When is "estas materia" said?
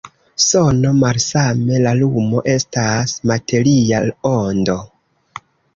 2.57-4.05